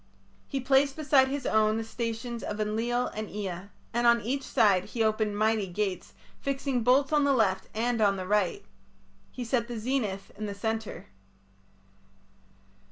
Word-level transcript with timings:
He 0.47 0.59
placed 0.59 0.95
beside 0.95 1.27
his 1.27 1.45
own 1.45 1.77
the 1.77 1.83
stations 1.83 2.41
of 2.41 2.59
Enlil 2.59 3.05
and 3.09 3.29
Ea, 3.29 3.69
and 3.93 4.07
on 4.07 4.19
each 4.21 4.41
side 4.41 4.85
he 4.85 5.03
opened 5.03 5.37
mighty 5.37 5.67
gates, 5.67 6.15
fixing 6.39 6.81
bolts 6.81 7.13
on 7.13 7.23
the 7.23 7.33
left 7.35 7.67
and 7.75 8.01
on 8.01 8.15
the 8.15 8.25
right. 8.25 8.65
He 9.31 9.45
set 9.45 9.67
the 9.67 9.77
zenith 9.77 10.31
in 10.35 10.47
the 10.47 10.55
centre. 10.55 11.05